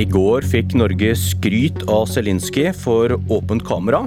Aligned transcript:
I 0.00 0.06
går 0.08 0.46
fikk 0.48 0.72
Norge 0.80 1.10
skryt 1.18 1.82
av 1.92 2.06
Zelinskyj 2.08 2.70
for 2.80 3.12
åpent 3.28 3.60
kamera. 3.68 4.06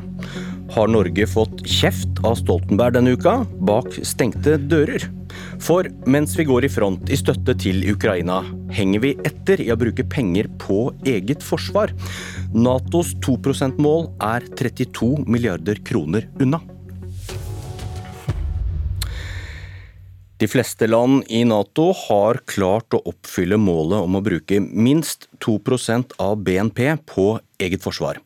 Har 0.74 0.90
Norge 0.90 1.28
fått 1.30 1.62
kjeft 1.70 2.18
av 2.26 2.40
Stoltenberg 2.40 2.96
denne 2.96 3.14
uka, 3.14 3.36
bak 3.62 4.00
stengte 4.02 4.56
dører? 4.58 5.06
For 5.62 5.86
mens 6.10 6.34
vi 6.40 6.48
går 6.50 6.66
i 6.66 6.72
front 6.74 7.14
i 7.14 7.20
støtte 7.20 7.54
til 7.62 7.86
Ukraina, 7.94 8.40
henger 8.74 9.06
vi 9.06 9.14
etter 9.22 9.62
i 9.62 9.70
å 9.70 9.78
bruke 9.78 10.08
penger 10.10 10.50
på 10.66 10.88
eget 11.06 11.46
forsvar. 11.46 11.94
Natos 12.58 13.14
2 13.22 13.38
%-mål 13.54 14.16
er 14.34 14.50
32 14.50 15.28
milliarder 15.28 15.78
kroner 15.86 16.26
unna. 16.42 16.64
De 20.44 20.48
fleste 20.52 20.90
land 20.90 21.24
i 21.32 21.46
Nato 21.48 21.86
har 21.96 22.42
klart 22.52 22.92
å 22.92 23.00
oppfylle 23.08 23.56
målet 23.56 24.04
om 24.04 24.18
å 24.18 24.22
bruke 24.26 24.58
minst 24.60 25.30
2% 25.46 26.18
av 26.20 26.42
BNP 26.44 26.82
på 27.08 27.28
eget 27.64 27.80
forsvar. 27.86 28.20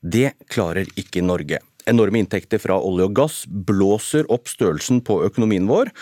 Det 0.00 0.30
klarer 0.48 0.88
ikke 0.96 1.20
Norge. 1.20 1.58
Enorme 1.84 2.22
inntekter 2.22 2.62
fra 2.62 2.78
olje 2.80 3.10
og 3.10 3.18
gass 3.18 3.42
blåser 3.44 4.24
opp 4.32 4.48
størrelsen 4.48 5.02
på 5.04 5.18
økonomien 5.26 5.68
vår, 5.68 5.92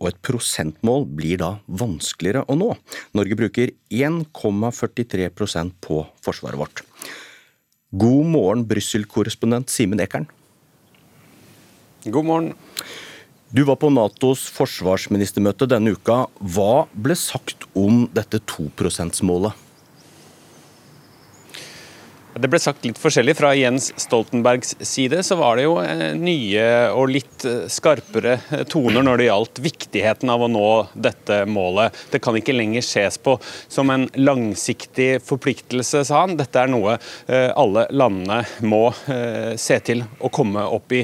og 0.00 0.08
et 0.08 0.22
prosentmål 0.24 1.04
blir 1.20 1.42
da 1.44 1.52
vanskeligere 1.68 2.46
å 2.48 2.56
nå. 2.56 2.72
Norge 3.12 3.36
bruker 3.42 3.76
1,43% 3.92 5.76
på 5.84 6.00
forsvaret 6.24 6.62
vårt. 6.64 6.86
God 7.92 8.32
morgen, 8.38 8.64
Brussel-korrespondent 8.72 9.68
Simen 9.68 10.00
Ekern. 10.00 10.30
God 12.08 12.24
morgen. 12.24 12.54
Du 13.50 13.64
var 13.66 13.80
på 13.82 13.88
Natos 13.90 14.44
forsvarsministermøte 14.54 15.66
denne 15.66 15.96
uka. 15.96 16.20
Hva 16.38 16.84
ble 16.94 17.16
sagt 17.18 17.64
om 17.74 18.04
dette 18.14 18.38
2 18.46 18.68
%-målet? 18.78 19.56
Det 22.40 22.48
ble 22.48 22.58
sagt 22.62 22.86
litt 22.86 22.98
forskjellig. 23.00 23.34
Fra 23.36 23.50
Jens 23.56 23.90
Stoltenbergs 24.00 24.72
side 24.86 25.20
så 25.26 25.36
var 25.36 25.58
det 25.58 25.66
jo 25.66 25.74
eh, 25.82 26.14
nye 26.16 26.64
og 26.96 27.10
litt 27.12 27.44
eh, 27.44 27.66
skarpere 27.68 28.38
eh, 28.38 28.62
toner 28.70 29.04
når 29.04 29.20
det 29.20 29.26
gjaldt 29.26 29.60
viktigheten 29.64 30.32
av 30.32 30.46
å 30.46 30.48
nå 30.48 30.70
dette 30.94 31.42
målet. 31.50 31.96
Det 32.12 32.22
kan 32.24 32.38
ikke 32.38 32.54
lenger 32.56 32.84
ses 32.86 33.20
på 33.20 33.36
som 33.68 33.92
en 33.92 34.06
langsiktig 34.16 35.10
forpliktelse, 35.26 36.04
sa 36.08 36.22
han. 36.24 36.38
Dette 36.40 36.62
er 36.62 36.70
noe 36.72 36.96
alle 37.28 37.84
landene 37.92 38.40
må 38.66 38.82
se 39.60 39.76
til 39.84 40.02
å 40.20 40.30
komme 40.32 40.62
opp 40.72 40.92
i 40.96 41.02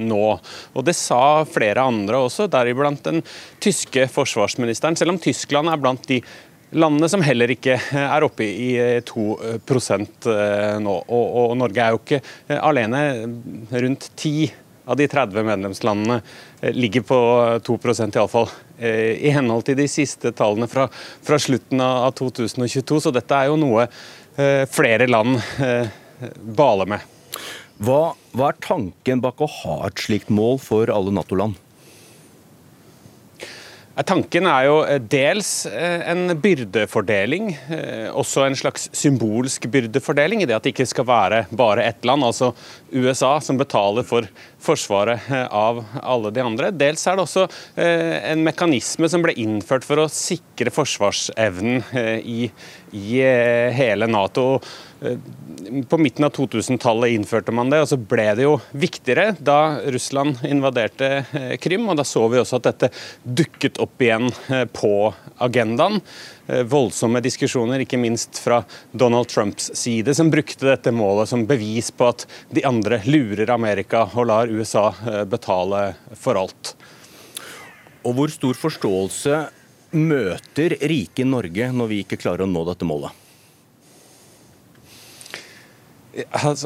nå. 0.00 0.24
Og 0.74 0.86
Det 0.86 0.94
sa 0.96 1.42
flere 1.48 1.84
andre 1.86 2.22
også, 2.26 2.48
deriblant 2.50 3.04
den 3.06 3.22
tyske 3.62 4.06
forsvarsministeren. 4.12 4.98
Selv 4.98 5.14
om 5.14 5.20
Tyskland 5.22 5.70
er 5.70 5.80
blant 5.80 6.08
de 6.10 6.20
landene 6.70 7.08
som 7.10 7.22
heller 7.24 7.50
ikke 7.54 7.76
er 7.98 8.24
oppe 8.24 8.46
i 8.46 8.70
2 9.06 9.26
eh, 9.42 10.78
nå. 10.82 10.96
Og, 11.08 11.36
og 11.42 11.54
Norge 11.58 11.84
er 11.84 11.94
jo 11.94 12.00
ikke 12.02 12.20
eh, 12.20 12.58
alene. 12.58 13.02
Rundt 13.70 14.10
ti 14.18 14.50
av 14.90 14.98
de 14.98 15.06
30 15.10 15.46
medlemslandene 15.46 16.20
eh, 16.60 16.74
ligger 16.76 17.06
på 17.06 17.20
2% 17.66 18.18
iallfall. 18.18 18.50
I 18.80 19.28
henhold 19.34 19.66
til 19.68 19.76
de 19.76 19.84
siste 19.92 20.30
tallene 20.32 20.64
fra, 20.70 20.86
fra, 21.20 21.36
slutten 21.36 21.82
av 21.84 22.14
2022. 22.16 23.00
Så 23.04 23.12
dette 23.12 23.36
er 23.36 23.50
jo 23.50 23.58
noe 23.60 23.84
flere 24.72 25.04
land 25.10 25.34
baler 26.56 26.88
med. 26.88 27.04
Hva, 27.84 28.14
hva 28.32 28.48
er 28.48 28.62
tanken 28.64 29.20
bak 29.20 29.42
å 29.44 29.50
ha 29.52 29.76
et 29.90 30.00
slikt 30.00 30.32
mål 30.32 30.56
for 30.64 30.88
alle 30.94 31.12
Nato-land? 31.12 31.60
Tanken 34.06 34.46
er 34.48 34.64
jo 34.68 34.76
eh, 34.86 35.00
dels 35.12 35.66
eh, 35.66 36.04
en 36.08 36.32
byrdefordeling, 36.40 37.50
eh, 37.74 38.06
også 38.16 38.44
en 38.46 38.56
slags 38.56 38.86
symbolsk 38.96 39.66
byrdefordeling, 39.72 40.44
i 40.44 40.48
det 40.48 40.56
at 40.56 40.64
det 40.64 40.72
ikke 40.74 40.86
skal 40.88 41.08
være 41.08 41.40
bare 41.50 41.84
ett 41.88 42.06
land, 42.08 42.24
altså 42.24 42.52
USA, 42.94 43.34
som 43.44 43.58
betaler 43.60 44.06
for 44.06 44.28
forsvaret 44.60 45.26
av 45.50 45.82
alle 46.00 46.32
de 46.34 46.44
andre. 46.44 46.70
Dels 46.72 47.02
er 47.08 47.16
det 47.16 47.24
også 47.24 47.46
en 47.80 48.42
mekanisme 48.44 49.08
som 49.08 49.24
ble 49.24 49.34
innført 49.40 49.86
for 49.86 50.02
å 50.02 50.10
sikre 50.12 50.72
forsvarsevnen 50.74 51.80
i, 52.20 52.50
i 52.92 53.22
hele 53.76 54.08
Nato. 54.10 54.60
Eh, 55.02 55.18
på 55.88 55.98
midten 55.98 56.24
av 56.24 56.30
2000-tallet 56.30 57.10
innførte 57.10 57.52
man 57.52 57.70
det, 57.72 57.80
og 57.80 57.88
så 57.88 57.96
ble 57.96 58.26
det 58.36 58.44
jo 58.44 58.56
viktigere 58.76 59.30
da 59.40 59.80
Russland 59.88 60.42
invaderte 60.44 61.08
eh, 61.32 61.54
Krim. 61.62 61.88
og 61.88 61.96
Da 62.00 62.04
så 62.04 62.26
vi 62.28 62.40
også 62.40 62.60
at 62.60 62.68
dette 62.68 62.90
dukket 63.24 63.80
opp 63.80 64.02
igjen 64.04 64.28
eh, 64.52 64.66
på 64.68 64.92
agendaen. 65.40 66.00
Voldsomme 66.66 67.20
diskusjoner, 67.22 67.84
ikke 67.84 68.00
minst 68.00 68.40
fra 68.42 68.64
Donald 68.90 69.28
Trumps 69.30 69.68
side, 69.78 70.10
som 70.18 70.32
brukte 70.32 70.66
dette 70.66 70.90
målet 70.90 71.30
som 71.30 71.44
bevis 71.46 71.92
på 71.94 72.08
at 72.10 72.26
de 72.50 72.64
andre 72.66 72.98
lurer 73.06 73.52
Amerika 73.54 74.02
og 74.18 74.26
lar 74.26 74.50
USA 74.50 74.88
betale 75.30 75.92
for 76.18 76.40
alt. 76.42 76.74
Og 78.02 78.18
Hvor 78.18 78.34
stor 78.34 78.58
forståelse 78.66 79.40
møter 79.94 80.74
rike 80.90 81.28
Norge 81.28 81.70
når 81.70 81.92
vi 81.94 82.02
ikke 82.02 82.18
klarer 82.18 82.48
å 82.48 82.50
nå 82.50 82.66
dette 82.66 82.88
målet? 82.88 83.29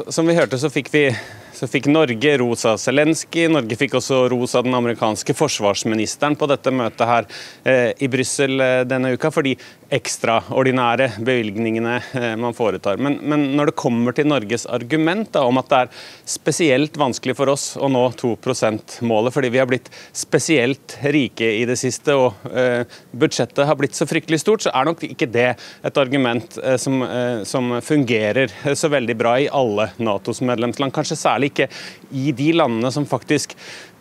Som 0.09 0.27
vi 0.27 0.35
hørte, 0.37 0.59
så 0.59 0.69
fikk 0.73 0.89
vi 0.93 1.07
så 1.55 1.69
fikk 1.71 1.87
Norge 1.91 2.35
ros 2.41 2.65
av 2.67 2.79
Zelenskyj. 2.81 3.47
Norge 3.53 3.77
fikk 3.79 3.97
også 3.99 4.25
ros 4.31 4.55
av 4.57 4.65
den 4.67 4.75
amerikanske 4.77 5.35
forsvarsministeren 5.37 6.35
på 6.39 6.49
dette 6.51 6.73
møtet 6.75 7.07
her 7.09 7.29
eh, 7.63 7.91
i 8.03 8.09
Brussel 8.11 8.59
eh, 8.61 8.83
denne 8.87 9.13
uka, 9.15 9.31
for 9.31 9.47
de 9.47 9.55
ekstraordinære 9.93 11.11
bevilgningene 11.25 11.95
eh, 12.17 12.33
man 12.41 12.55
foretar. 12.57 12.99
Men, 13.01 13.19
men, 13.21 13.47
når 13.55 13.71
det 13.71 13.77
kommer 13.79 14.15
til 14.15 14.27
Norges 14.29 14.65
argument 14.65 15.31
da, 15.35 15.45
om 15.45 15.59
at 15.61 15.69
det 15.71 15.81
er 15.83 15.91
spesielt 16.35 16.97
vanskelig 16.99 17.35
for 17.37 17.51
oss 17.53 17.65
å 17.77 17.89
nå 17.91 18.03
2 18.17 18.33
%-målet 18.41 19.35
fordi 19.35 19.51
vi 19.53 19.61
har 19.61 19.69
blitt 19.69 19.91
spesielt 20.15 20.97
rike 21.13 21.47
i 21.61 21.65
det 21.69 21.77
siste 21.79 22.15
og 22.17 22.47
eh, 22.51 22.83
budsjettet 23.15 23.65
har 23.67 23.77
blitt 23.79 23.97
så 23.97 24.07
fryktelig 24.09 24.41
stort, 24.41 24.65
så 24.65 24.73
er 24.73 24.89
nok 24.89 25.03
ikke 25.05 25.29
det 25.31 25.51
et 25.55 26.01
argument 26.01 26.57
eh, 26.63 26.77
som, 26.81 27.01
eh, 27.05 27.43
som 27.47 27.77
fungerer 27.85 28.51
så 28.73 28.89
veldig 28.91 29.17
bra 29.19 29.35
i 29.39 29.49
alle 29.51 29.91
Natos 30.01 30.41
medlemsland. 30.45 30.93
Kanskje 30.95 31.19
særlig 31.19 31.44
ikke 31.49 31.69
i 32.15 32.31
de 32.35 32.51
landene 32.55 32.91
som 32.93 33.07
faktisk 33.09 33.55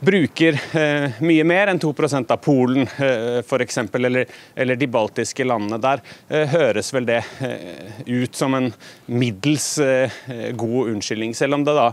bruker 0.05 0.59
eh, 0.77 1.21
mye 1.25 1.45
mer 1.49 1.71
enn 1.73 1.81
2% 1.81 2.33
av 2.35 2.41
Polen 2.45 2.85
eh, 2.85 3.41
f.eks., 3.41 3.79
eller, 3.95 4.27
eller 4.55 4.79
de 4.81 4.89
baltiske 4.91 5.47
landene. 5.47 5.81
Der 5.83 6.03
eh, 6.29 6.51
høres 6.53 6.93
vel 6.95 7.09
det 7.09 7.21
eh, 7.45 8.03
ut 8.07 8.37
som 8.37 8.57
en 8.59 8.71
middels 9.07 9.71
eh, 9.83 10.13
god 10.53 10.95
unnskyldning, 10.95 11.35
selv 11.37 11.59
om 11.59 11.65
det 11.67 11.77
da 11.79 11.91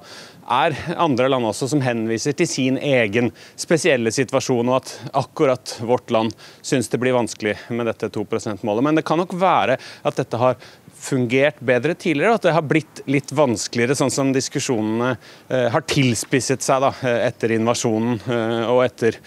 er 0.50 0.76
andre 0.98 1.30
land 1.32 1.48
også 1.48 1.70
som 1.72 1.84
henviser 1.86 2.36
til 2.38 2.50
sin 2.50 2.78
egen 2.78 3.32
spesielle 3.60 4.14
situasjon, 4.14 4.70
og 4.72 4.82
at 4.82 4.94
akkurat 5.24 5.76
vårt 5.86 6.12
land 6.14 6.36
syns 6.66 6.92
det 6.92 7.02
blir 7.02 7.18
vanskelig 7.18 7.58
med 7.70 7.90
dette 7.90 8.10
2 8.10 8.26
%-målet. 8.26 8.84
Men 8.84 9.00
det 9.00 9.06
kan 9.08 9.22
nok 9.22 9.36
være 9.38 9.78
at 9.78 10.18
dette 10.18 10.40
har 10.42 10.58
fungert 11.02 11.60
bedre 11.66 11.96
tidligere, 11.98 12.32
og 12.32 12.40
at 12.40 12.46
det 12.46 12.54
har 12.56 12.66
blitt 12.68 13.02
litt 13.10 13.32
vanskeligere, 13.34 13.98
sånn 13.98 14.14
som 14.14 14.32
diskusjonene 14.36 15.16
eh, 15.50 15.68
har 15.74 15.86
tilspisset 15.90 16.62
seg 16.62 16.84
da, 16.84 16.92
eh, 17.08 17.26
etter 17.30 17.56
invasjonen 17.56 18.20
eh, 18.22 18.70
og 18.70 18.84
etter 18.86 19.18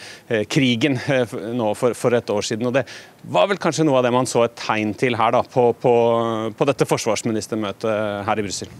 krigen 0.50 0.98
nå 1.58 1.72
for, 1.78 2.14
et 2.14 2.30
år 2.30 2.46
siden. 2.46 2.68
Og 2.68 2.76
Det 2.76 2.84
var 3.34 3.48
vel 3.50 3.60
kanskje 3.60 3.86
noe 3.86 3.98
av 3.98 4.06
det 4.06 4.14
man 4.14 4.28
så 4.30 4.44
et 4.46 4.56
tegn 4.60 4.94
til 4.98 5.18
her 5.18 5.34
da, 5.34 5.42
på, 5.42 5.70
på, 5.80 5.94
på 6.54 6.68
dette 6.70 6.88
forsvarsministermøtet 6.88 8.26
her 8.28 8.40
i 8.40 8.46
Brussel. 8.46 8.70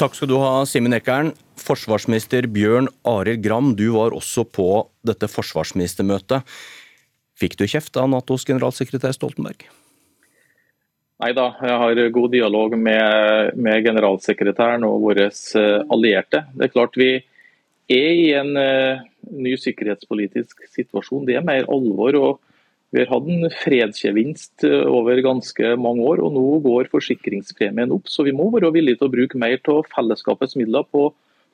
Takk 0.00 0.14
skal 0.16 0.30
du 0.30 0.38
ha, 0.40 0.62
Simen 0.64 0.96
Ekern. 0.96 1.34
Forsvarsminister 1.60 2.46
Bjørn 2.48 2.86
Arild 3.04 3.42
Gram, 3.44 3.74
du 3.76 3.90
var 3.92 4.14
også 4.16 4.46
på 4.48 4.86
dette 5.04 5.28
forsvarsministermøtet. 5.28 6.46
Fikk 7.36 7.58
du 7.60 7.66
kjeft 7.68 7.98
av 8.00 8.08
Natos 8.08 8.46
generalsekretær 8.48 9.12
Stoltenberg? 9.12 9.66
Nei 11.20 11.30
da, 11.36 11.50
jeg 11.60 11.76
har 11.82 12.00
god 12.16 12.32
dialog 12.32 12.78
med, 12.80 13.52
med 13.60 13.84
generalsekretæren 13.84 14.88
og 14.88 15.04
våre 15.04 15.28
eh, 15.28 15.84
allierte. 15.92 16.46
Det 16.56 16.70
er 16.70 16.72
klart 16.72 16.96
Vi 16.96 17.10
er 17.92 18.10
i 18.24 18.30
en 18.40 18.56
uh, 18.56 19.04
ny 19.36 19.52
sikkerhetspolitisk 19.60 20.64
situasjon. 20.78 21.26
Det 21.28 21.36
er 21.36 21.44
mer 21.44 21.68
alvor. 21.68 22.16
og 22.16 22.49
Vi 22.90 23.04
har 23.04 23.10
hatt 23.12 23.28
en 23.30 23.46
fredsgevinst 23.54 24.64
eh, 24.66 24.86
over 24.90 25.20
ganske 25.22 25.74
mange 25.78 26.02
år, 26.02 26.22
og 26.26 26.34
nå 26.34 26.46
går 26.64 26.90
forsikringspremien 26.90 27.92
opp. 27.94 28.10
Så 28.10 28.26
vi 28.26 28.34
må 28.34 28.48
være 28.50 28.72
villige 28.74 28.98
til 28.98 29.06
å 29.06 29.12
bruke 29.12 29.38
mer 29.38 29.60
av 29.70 29.86
fellesskapets 29.94 30.56
midler 30.58 30.86
på 30.90 31.08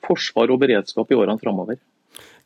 forsvar 0.07 0.49
og 0.53 0.63
beredskap 0.63 1.13
i 1.13 1.17
årene 1.17 1.41
framover. 1.41 1.77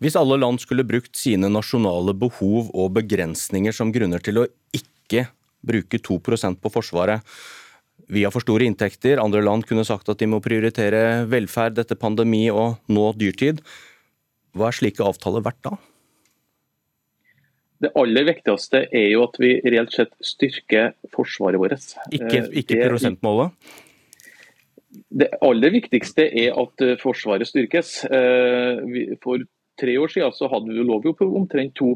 Hvis 0.02 0.18
alle 0.20 0.36
land 0.42 0.60
skulle 0.60 0.88
brukt 0.88 1.16
sine 1.16 1.48
nasjonale 1.52 2.16
behov 2.18 2.72
og 2.74 2.96
begrensninger 2.98 3.76
som 3.76 3.94
grunner 3.96 4.24
til 4.24 4.42
å 4.42 4.48
ikke 4.76 5.28
bruke 5.62 6.00
2% 6.02 6.60
på 6.60 6.72
Forsvaret. 6.74 7.22
Vi 8.12 8.26
har 8.26 8.34
for 8.34 8.44
store 8.44 8.66
inntekter. 8.68 9.22
Andre 9.22 9.44
land 9.46 9.68
kunne 9.70 9.86
sagt 9.88 10.10
at 10.12 10.20
de 10.20 10.28
må 10.28 10.42
prioritere 10.44 11.24
velferd 11.32 11.80
etter 11.80 12.00
pandemi 12.00 12.48
og 12.52 12.82
nå 12.92 13.12
dyrtid. 13.16 13.62
Hva 14.58 14.72
er 14.72 14.80
slike 14.82 15.06
avtaler 15.06 15.46
verdt 15.46 15.62
da? 15.70 15.78
Det 17.82 17.94
aller 17.98 18.28
viktigste 18.28 18.84
er 18.88 19.08
jo 19.14 19.24
at 19.26 19.40
vi 19.42 19.56
reelt 19.66 19.94
sett 19.96 20.12
styrker 20.26 20.92
forsvaret 21.16 21.62
vårt. 21.62 21.96
Ikke, 22.14 22.44
ikke 22.62 22.84
prosentmålet? 22.92 23.72
Det 25.22 25.30
aller 25.44 25.72
viktigste 25.72 26.28
er 26.28 26.56
at 26.60 26.84
Forsvaret 27.00 27.48
styrkes. 27.48 28.02
For 29.24 29.44
tre 29.82 29.98
år 30.00 30.12
siden 30.14 30.34
så 30.36 30.50
hadde 30.52 30.74
vi 30.74 30.86
lå 30.86 31.14
på 31.18 31.28
omtrent 31.38 31.76
2 31.80 31.94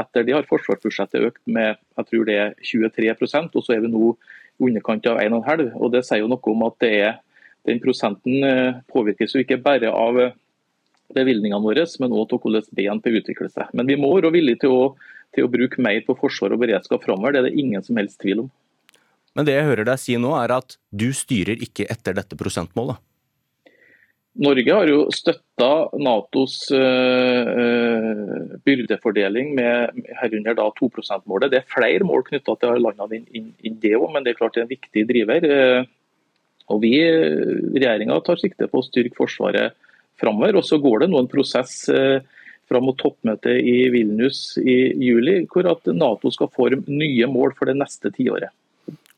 Etter 0.00 0.24
det 0.24 0.34
har 0.34 0.48
forsvarsbudsjettet 0.48 1.26
økt 1.28 1.42
med 1.46 1.74
jeg 1.98 2.06
tror 2.10 2.28
det 2.28 2.36
er 2.36 2.54
23% 2.64 3.56
og 3.56 3.64
så 3.64 3.74
er 3.74 3.82
vi 3.84 3.92
nå 3.92 4.12
i 4.12 4.68
underkant 4.70 5.06
av 5.06 5.20
1,5. 5.20 5.74
og 5.76 5.92
Det 5.92 6.04
sier 6.06 6.22
jo 6.22 6.30
noe 6.30 6.52
om 6.52 6.66
at 6.68 6.78
det 6.84 6.92
er, 7.00 7.18
den 7.68 7.80
prosenten 7.80 8.44
eh, 8.44 8.78
påvirkes 8.92 9.34
jo 9.34 9.42
ikke 9.42 9.60
bare 9.64 9.92
av 9.92 10.20
eh, 10.20 10.36
bevilgningene 11.16 11.62
våre, 11.64 11.84
men 12.02 12.16
òg 12.16 12.30
til 12.30 12.40
hvordan 12.42 12.70
BNP 12.76 13.12
utvikler 13.20 13.52
seg. 13.52 13.70
Men 13.76 13.90
vi 13.90 13.98
må 14.00 14.12
være 14.14 14.32
villige 14.34 14.64
til 14.64 14.74
å, 14.76 14.82
til 15.36 15.46
å 15.46 15.52
bruke 15.52 15.82
mer 15.82 16.00
på 16.06 16.16
forsvar 16.18 16.54
og 16.54 16.62
beredskap 16.62 17.04
framover. 17.06 17.34
Det 17.34 17.42
er 17.42 17.50
det 17.50 17.60
ingen 17.62 17.84
som 17.86 18.00
helst 18.00 18.20
tvil 18.22 18.46
om. 18.46 18.50
Men 19.38 19.46
det 19.46 19.54
jeg 19.54 19.68
hører 19.68 19.86
deg 19.86 20.02
si 20.02 20.16
nå, 20.18 20.34
er 20.40 20.56
at 20.56 20.76
du 20.90 21.10
styrer 21.14 21.60
ikke 21.62 21.86
etter 21.92 22.16
dette 22.18 22.38
prosentmålet? 22.38 22.98
Norge 24.40 24.74
har 24.74 24.86
jo 24.86 25.00
støtta 25.12 25.68
Natos 25.98 26.54
uh, 26.70 28.46
byrdefordeling 28.64 29.50
med 29.58 30.04
herunder 30.20 30.54
da 30.56 30.68
2 30.78 30.88
%-målet. 31.02 31.50
Det 31.50 31.58
er 31.60 31.72
flere 31.72 32.06
mål 32.06 32.22
knytta 32.28 32.54
til 32.62 32.78
landene 32.86 33.24
enn 33.34 33.80
det 33.82 33.96
òg, 33.98 34.06
men 34.14 34.24
det 34.24 34.32
er 34.32 34.38
klart 34.38 34.54
det 34.54 34.62
er 34.62 34.68
en 34.68 34.74
viktig 34.74 35.04
driver. 35.10 35.48
Uh, 35.50 35.82
og 36.70 36.82
vi, 36.84 36.94
Regjeringa 37.74 38.20
tar 38.22 38.38
sikte 38.38 38.70
på 38.70 38.80
å 38.80 38.86
styrke 38.86 39.18
Forsvaret 39.18 39.74
framover. 40.20 40.60
Og 40.60 40.66
så 40.66 40.78
går 40.82 41.04
det 41.04 41.10
nå 41.12 41.22
en 41.22 41.30
prosess 41.30 41.74
uh, 41.92 42.20
fram 42.70 42.86
mot 42.86 42.98
toppmøtet 43.00 43.58
i 43.64 43.88
Vilnius 43.92 44.54
i 44.62 44.78
juli, 45.00 45.40
hvor 45.50 45.66
at 45.72 45.90
Nato 45.96 46.30
skal 46.34 46.52
forme 46.54 46.84
nye 46.86 47.28
mål 47.30 47.56
for 47.58 47.70
det 47.70 47.78
neste 47.80 48.12
tiåret. 48.14 48.52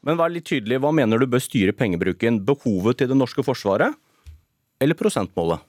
Men 0.03 0.19
vær 0.19 0.33
litt 0.35 0.49
tydelig, 0.49 0.81
Hva 0.83 0.91
mener 0.95 1.21
du 1.21 1.29
bør 1.31 1.43
styre 1.43 1.75
pengebruken? 1.77 2.41
Behovet 2.47 2.99
til 2.99 3.13
det 3.13 3.19
norske 3.19 3.45
forsvaret? 3.47 3.95
eller 4.83 4.99
prosentmålet? 4.99 5.63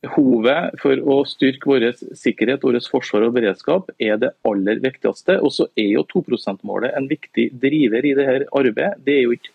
Behovet 0.00 0.78
for 0.80 1.00
å 1.12 1.18
styrke 1.28 1.68
vår 1.68 1.86
sikkerhet, 2.16 2.62
vårt 2.64 2.86
forsvar 2.88 3.26
og 3.26 3.34
beredskap 3.36 3.90
er 4.00 4.16
det 4.22 4.30
aller 4.48 4.80
viktigste. 4.80 5.36
Og 5.44 5.52
så 5.52 5.66
er 5.76 5.90
jo 5.96 6.06
2 6.08 6.22
%-målet 6.38 6.96
en 6.96 7.08
viktig 7.10 7.50
driver 7.60 8.06
i 8.06 8.14
dette 8.16 8.46
arbeidet. 8.56 9.02
Det 9.04 9.18
er 9.18 9.26
jo 9.26 9.34
ikke 9.36 9.52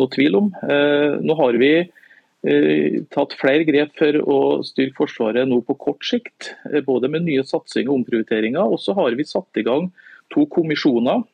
noe 0.00 0.10
tvil 0.10 0.40
om. 0.40 0.48
Eh, 0.66 1.20
nå 1.22 1.36
har 1.38 1.60
vi 1.62 1.70
eh, 1.76 1.92
tatt 3.14 3.36
flere 3.40 3.64
grep 3.64 3.94
for 3.96 4.16
å 4.20 4.38
styrke 4.66 4.98
Forsvaret 4.98 5.48
nå 5.48 5.62
på 5.64 5.76
kort 5.80 6.04
sikt. 6.04 6.52
Eh, 6.70 6.82
både 6.84 7.08
med 7.08 7.24
nye 7.24 7.44
satsinger 7.46 7.90
og 7.90 8.02
omprioriteringer. 8.02 8.74
Og 8.74 8.80
så 8.82 8.96
har 8.98 9.16
vi 9.16 9.24
satt 9.24 9.60
i 9.60 9.64
gang 9.64 9.88
to 10.34 10.44
kommisjoner 10.52 11.24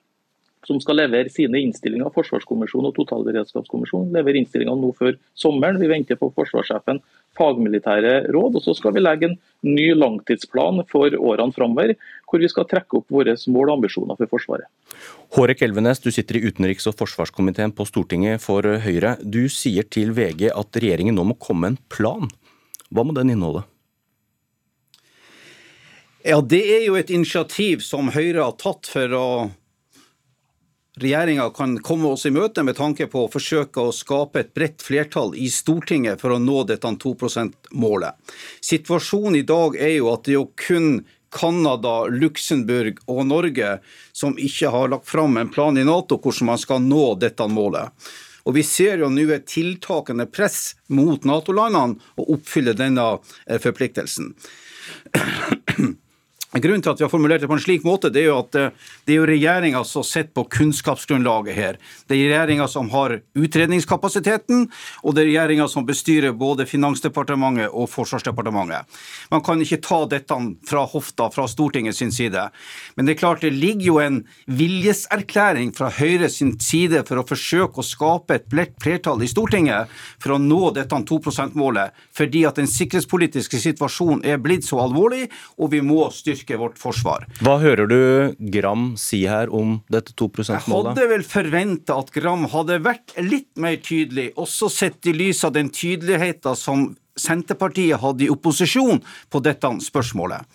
som 0.67 0.81
skal 0.83 0.99
levere 1.01 1.33
sine 1.33 1.61
innstillinger. 1.65 2.13
Forsvarskommisjonen 2.15 2.91
og 2.91 2.97
totalberedskapskommisjonen 2.99 4.13
leverer 4.15 4.41
innstillinger 4.43 4.77
nå 4.77 4.93
før 4.99 5.17
sommeren. 5.39 5.81
Vi 5.81 5.89
venter 5.91 6.19
på 6.21 6.31
forsvarssjefen 6.37 7.01
fagmilitære 7.39 8.33
råd. 8.35 8.59
og 8.59 8.63
Så 8.63 8.77
skal 8.77 8.95
vi 8.97 9.05
legge 9.05 9.31
en 9.31 9.39
ny 9.65 9.93
langtidsplan 9.95 10.85
for 10.91 11.09
årene 11.17 11.57
framover, 11.57 11.95
hvor 12.29 12.43
vi 12.43 12.51
skal 12.53 12.69
trekke 12.69 13.01
opp 13.01 13.09
våre 13.09 13.37
mål 13.49 13.71
og 13.71 13.77
ambisjoner 13.79 14.21
for 14.21 14.35
Forsvaret. 14.37 14.69
Hårek 15.37 15.63
Elvenes, 15.63 16.01
du 16.01 16.11
sitter 16.11 16.37
i 16.37 16.45
utenriks- 16.51 16.89
og 16.91 16.99
forsvarskomiteen 16.99 17.73
på 17.73 17.87
Stortinget 17.89 18.43
for 18.43 18.63
Høyre. 18.63 19.17
Du 19.23 19.49
sier 19.49 19.87
til 19.89 20.13
VG 20.13 20.51
at 20.53 20.77
regjeringen 20.77 21.17
nå 21.17 21.25
må 21.25 21.39
komme 21.39 21.61
med 21.61 21.77
en 21.77 21.85
plan. 21.89 22.31
Hva 22.91 23.05
må 23.07 23.15
den 23.15 23.31
inneholde? 23.31 23.65
Ja, 26.25 26.41
Det 26.41 26.61
er 26.61 26.85
jo 26.85 26.97
et 26.97 27.09
initiativ 27.09 27.81
som 27.81 28.11
Høyre 28.13 28.45
har 28.45 28.53
tatt 28.61 28.87
for 28.93 29.09
å 29.17 29.27
regjeringa 31.03 31.49
kan 31.57 31.79
komme 31.85 32.13
oss 32.15 32.27
i 32.29 32.33
møte 32.35 32.65
med 32.67 32.77
tanke 32.79 33.07
på 33.11 33.25
å 33.25 33.31
forsøke 33.33 33.83
å 33.83 33.95
skape 33.95 34.43
et 34.43 34.53
bredt 34.57 34.85
flertall 34.85 35.35
i 35.39 35.49
Stortinget 35.53 36.21
for 36.21 36.35
å 36.35 36.41
nå 36.43 36.65
dette 36.69 36.91
2 37.05 37.15
%-målet. 37.17 38.37
Situasjonen 38.61 39.41
i 39.41 39.47
dag 39.49 39.79
er 39.81 39.97
jo 39.97 40.13
at 40.13 40.25
det 40.27 40.35
er 40.35 40.41
jo 40.41 40.51
kun 40.61 40.91
Canada, 41.31 42.09
Luxembourg 42.11 42.99
og 43.07 43.23
Norge 43.27 43.77
som 44.13 44.35
ikke 44.39 44.73
har 44.75 44.91
lagt 44.91 45.09
fram 45.09 45.37
en 45.39 45.53
plan 45.53 45.79
i 45.79 45.87
Nato 45.87 46.19
hvordan 46.19 46.51
man 46.51 46.59
skal 46.59 46.83
nå 46.83 47.15
dette 47.23 47.47
målet. 47.49 47.95
Og 48.49 48.57
Vi 48.57 48.65
ser 48.65 49.03
jo 49.03 49.11
nå 49.13 49.29
et 49.31 49.47
tiltakende 49.47 50.27
press 50.27 50.75
mot 50.89 51.25
Nato-landene 51.29 52.01
å 52.17 52.27
oppfylle 52.35 52.75
denne 52.75 53.13
eh, 53.47 53.61
forpliktelsen. 53.61 54.33
Grunnen 56.51 56.83
til 56.83 56.91
at 56.91 56.99
vi 56.99 57.05
har 57.05 57.11
formulert 57.13 57.45
det 57.45 57.47
på 57.47 57.55
en 57.55 57.63
slik 57.63 57.85
måte, 57.87 58.09
det 58.11 58.25
er 58.25 58.33
jo 58.33 58.39
at 58.41 58.57
eh, 58.59 58.73
det 59.07 59.15
er 59.15 59.21
jo 59.21 59.27
regjeringa 59.29 59.85
som 59.87 60.03
sitter 60.03 60.33
på 60.35 60.49
kunnskapsgrunnlaget 60.51 61.55
her. 61.55 61.77
Det 62.11 62.17
er 62.19 62.33
regjeringa 62.33 62.67
som 62.67 62.89
har 62.91 63.21
utredningskapasiteten, 63.39 64.65
og 65.07 65.15
det 65.15 65.23
er 65.23 65.29
regjeringa 65.29 65.69
som 65.71 65.87
bestyrer 65.87 66.35
både 66.35 66.67
Finansdepartementet 66.67 67.71
og 67.71 67.87
Forsvarsdepartementet. 67.93 68.99
Man 69.31 69.45
kan 69.47 69.63
ikke 69.63 69.79
ta 69.85 70.01
dette 70.11 70.39
fra 70.67 70.83
hofta 70.91 71.29
fra 71.31 71.47
Stortinget 71.51 71.95
sin 72.01 72.11
side. 72.11 72.49
Men 72.99 73.07
det 73.07 73.15
er 73.15 73.21
klart 73.23 73.47
det 73.47 73.53
ligger 73.55 73.87
jo 73.87 74.01
en 74.03 74.19
viljeserklæring 74.51 75.71
fra 75.77 75.93
Høyre 76.01 76.33
sin 76.35 76.57
side 76.59 77.05
for 77.07 77.23
å 77.23 77.27
forsøke 77.31 77.79
å 77.79 77.87
skape 77.87 78.41
et 78.41 78.51
bredt 78.51 78.75
flertall 78.83 79.23
i 79.23 79.31
Stortinget 79.31 79.95
for 80.19 80.35
å 80.35 80.43
nå 80.43 80.75
dette 80.75 80.99
2 81.07 81.23
%-målet, 81.31 81.95
fordi 82.11 82.43
at 82.49 82.59
den 82.59 82.67
sikkerhetspolitiske 82.67 83.63
situasjonen 83.63 84.27
er 84.27 84.43
blitt 84.43 84.67
så 84.67 84.83
alvorlig, 84.83 85.29
og 85.55 85.71
vi 85.71 85.85
må 85.87 86.09
styrke 86.11 86.40
styrke 86.41 86.59
vårt 86.59 86.79
forsvar. 86.79 87.27
Hva 87.41 87.59
hører 87.61 87.87
du 87.89 88.37
Gram 88.51 88.97
si 88.97 89.27
her 89.27 89.53
om 89.53 89.81
dette 89.91 90.13
2 90.15 90.29
%-målet? 90.29 90.67
Jeg 90.69 90.89
hadde 90.89 91.09
vel 91.11 91.25
forventa 91.25 91.99
at 91.99 92.11
Gram 92.13 92.47
hadde 92.49 92.81
vært 92.83 93.15
litt 93.21 93.57
mer 93.57 93.77
tydelig, 93.77 94.33
også 94.37 94.71
sett 94.71 95.07
i 95.07 95.13
lys 95.13 95.45
av 95.45 95.53
den 95.53 95.71
tydeligheten 95.71 96.57
som 96.57 96.91
Senterpartiet 97.21 98.01
hadde 98.01 98.25
i 98.25 98.31
opposisjon 98.33 99.03
på 99.29 99.41
dette 99.45 99.69
spørsmålet. 99.85 100.47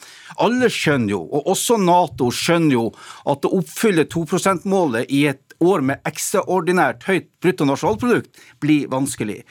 Alle 0.41 0.69
skjønner 0.71 1.13
jo, 1.13 1.21
og 1.29 1.51
også 1.51 1.77
Nato 1.77 2.31
skjønner 2.33 2.73
jo, 2.73 2.85
at 3.29 3.45
å 3.45 3.57
oppfylle 3.59 4.07
2 4.09 4.25
%-målet 4.39 5.11
i 5.13 5.27
et 5.29 5.43
år 5.61 5.83
med 5.85 6.01
ekstraordinært 6.07 7.05
høyt 7.07 7.29
bruttonasjonalprodukt 7.43 8.41
blir 8.63 8.89
vanskelig. 8.91 9.43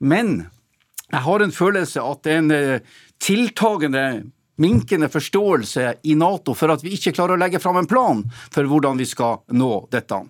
Men 0.00 0.46
jeg 1.12 1.22
har 1.22 1.42
en 1.42 1.54
følelse 1.54 2.02
at 2.02 2.24
det 2.24 2.32
er 2.32 2.40
en 2.40 2.54
eh, 2.54 2.96
tiltagende 3.22 4.06
minkende 4.56 5.08
forståelse 5.08 5.94
i 6.02 6.14
Nato 6.14 6.54
for 6.54 6.72
at 6.72 6.84
vi 6.84 6.94
ikke 6.96 7.12
klarer 7.16 7.36
å 7.36 7.40
legge 7.40 7.60
fram 7.62 7.80
en 7.80 7.88
plan 7.90 8.22
for 8.54 8.68
hvordan 8.68 9.00
vi 9.00 9.06
skal 9.08 9.42
nå 9.56 9.72
dette. 9.92 10.22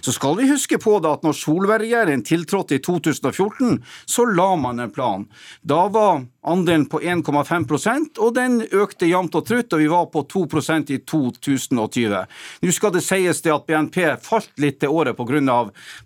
Så 0.00 0.14
skal 0.16 0.36
vi 0.38 0.50
huske 0.50 0.78
på 0.80 0.98
da 1.02 1.14
at 1.16 1.24
når 1.26 1.38
Solberg-regjeringen 1.40 2.24
tiltrådte 2.26 2.78
i 2.78 2.82
2014, 2.84 3.80
så 4.06 4.26
la 4.28 4.50
man 4.60 4.80
en 4.80 4.92
plan. 4.92 5.26
Da 5.62 5.86
var 5.92 6.24
andelen 6.42 6.86
på 6.88 7.00
1,5% 7.00 8.18
og 8.18 8.34
den 8.36 8.60
økte 8.72 9.08
jevnt 9.08 9.36
og 9.36 9.46
trutt, 9.48 9.74
og 9.76 9.82
vi 9.82 9.88
var 9.90 10.06
på 10.12 10.24
2% 10.24 10.92
i 10.94 11.00
2020. 11.04 12.20
Nå 12.64 12.72
skal 12.74 12.94
det 12.94 13.04
sies 13.04 13.42
det 13.44 13.52
at 13.52 13.66
BNP 13.68 13.98
falt 14.24 14.52
litt 14.62 14.80
det 14.80 14.88
året 14.88 15.18
pga. 15.18 15.40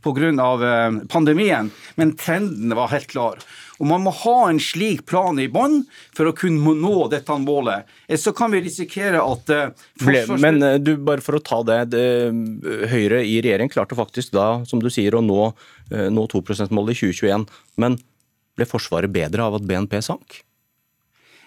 Eh, 0.04 0.96
pandemien, 1.10 1.70
men 1.94 2.16
trenden 2.18 2.74
var 2.74 2.90
helt 2.90 3.12
klar. 3.12 3.44
Og 3.82 3.88
Man 3.90 4.04
må 4.04 4.12
ha 4.14 4.36
en 4.48 4.60
slik 4.62 5.02
plan 5.06 5.38
i 5.42 5.48
bånn 5.50 5.80
for 6.14 6.30
å 6.30 6.34
kunne 6.36 6.74
nå 6.78 7.08
dette 7.10 7.38
målet. 7.42 7.90
Eh, 8.06 8.18
så 8.18 8.34
kan 8.34 8.54
vi 8.54 8.62
risikere 8.64 9.22
at 9.22 9.50
uh, 9.50 9.70
forsvars... 10.02 10.40
Men 10.42 10.62
du, 10.82 10.96
bare 10.98 11.22
for 11.22 11.38
å 11.38 11.42
ta 11.42 11.60
det, 11.66 11.80
det 11.94 12.06
Høyre 12.90 13.22
i 13.22 13.40
regjering 13.42 13.70
klarte 13.70 13.98
faktisk 13.98 14.34
da, 14.34 14.64
som 14.66 14.82
du 14.82 14.90
sier, 14.90 15.14
å 15.14 15.22
nå, 15.22 15.52
nå 15.90 16.26
2 16.30 16.42
%-målet 16.42 16.94
i 16.94 17.12
2021. 17.12 17.46
Men 17.82 17.98
ble 18.56 18.68
Forsvaret 18.68 19.12
bedre 19.12 19.46
av 19.46 19.58
at 19.58 19.66
BNP 19.68 20.00
sank? 20.04 20.40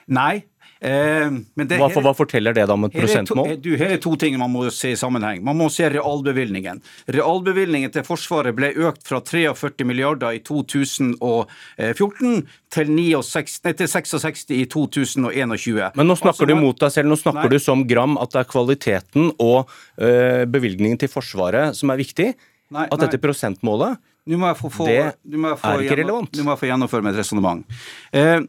Nei, 0.08 0.46
Eh, 0.80 1.32
det, 1.58 1.78
hva, 1.80 1.88
hva, 1.90 2.12
forteller 2.14 2.54
det 2.54 2.68
da 2.70 2.76
om 2.76 2.86
et 2.86 2.94
prosentmål? 2.94 3.56
To, 3.56 3.62
du, 3.66 3.72
her 3.80 3.96
er 3.96 4.02
to 4.02 4.12
ting 4.20 4.36
man 4.38 4.52
må 4.54 4.68
se 4.74 4.92
i 4.94 5.00
sammenheng. 5.00 5.42
Man 5.46 5.58
må 5.58 5.72
se 5.74 5.88
realbevilgningen. 5.90 6.82
Realbevilgningen 7.16 7.94
til 7.96 8.06
Forsvaret 8.06 8.56
ble 8.58 8.70
økt 8.86 9.08
fra 9.08 9.22
43 9.26 9.88
milliarder 9.88 10.38
i 10.38 10.42
2014 10.46 12.44
til, 12.74 12.92
69, 12.94 13.58
nei, 13.66 13.74
til 13.80 13.90
66 13.90 14.46
i 14.54 14.64
2021. 14.70 15.82
Men 15.98 16.12
nå 16.12 16.18
snakker 16.20 16.46
altså, 16.46 16.50
du 16.52 16.62
mot 16.62 16.84
deg 16.84 16.94
selv. 16.94 17.10
Nå 17.10 17.18
snakker 17.24 17.50
nei. 17.50 17.58
du 17.58 17.64
som 17.64 17.82
Gram 17.90 18.20
at 18.22 18.36
det 18.36 18.44
er 18.44 18.52
kvaliteten 18.52 19.32
og 19.34 19.74
øh, 19.98 20.46
bevilgningen 20.52 21.02
til 21.02 21.12
Forsvaret 21.12 21.78
som 21.78 21.94
er 21.94 22.04
viktig. 22.04 22.36
Nei, 22.76 22.84
at 22.92 23.00
dette 23.00 23.18
prosentmålet, 23.24 23.96
få, 24.60 24.69
få, 24.74 24.86
det 24.89 24.98
er 25.00 25.84
ikke 25.84 26.00
relevant. 26.01 26.34
Nå 26.36 26.46
må 26.46 26.53
jeg 26.55 26.62
få 26.62 26.69
gjennomføre 26.72 27.05
meg 27.05 27.15
et 27.15 27.22
resonnement. 27.22 27.63
Eh, 28.12 28.39